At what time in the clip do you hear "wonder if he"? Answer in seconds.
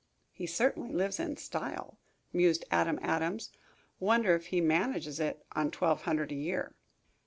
3.99-4.59